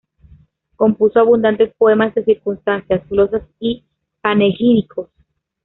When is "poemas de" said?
1.77-2.23